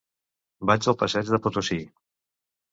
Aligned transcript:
Vaig 0.69 0.87
al 0.93 0.97
passeig 1.05 1.31
de 1.37 1.41
Potosí. 1.45 1.79